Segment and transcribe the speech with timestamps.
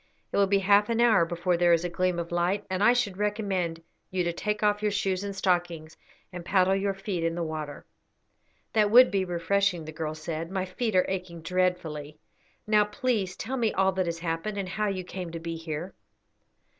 [0.31, 2.91] It will be half an hour before there is a gleam of light, and I
[2.91, 5.95] should recommend you to take off your shoes and stockings
[6.33, 7.85] and paddle your feet in the water."
[8.73, 10.49] "That would be refreshing," the girl said.
[10.49, 12.17] "My feet are aching dreadfully.
[12.65, 15.93] Now please tell me all that has happened, and how you came to be here."